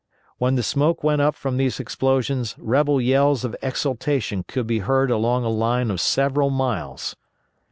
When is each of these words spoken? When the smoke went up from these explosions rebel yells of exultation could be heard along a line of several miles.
When 0.39 0.55
the 0.55 0.63
smoke 0.63 1.03
went 1.03 1.21
up 1.21 1.35
from 1.35 1.57
these 1.57 1.79
explosions 1.79 2.55
rebel 2.57 2.99
yells 2.99 3.45
of 3.45 3.55
exultation 3.61 4.41
could 4.41 4.65
be 4.65 4.79
heard 4.79 5.11
along 5.11 5.43
a 5.43 5.47
line 5.49 5.91
of 5.91 6.01
several 6.01 6.49
miles. 6.49 7.15